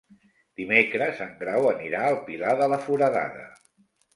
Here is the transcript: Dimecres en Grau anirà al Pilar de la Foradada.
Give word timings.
Dimecres 0.61 1.21
en 1.27 1.35
Grau 1.43 1.67
anirà 1.73 2.01
al 2.07 2.19
Pilar 2.31 2.57
de 2.63 2.71
la 2.73 2.81
Foradada. 2.87 3.49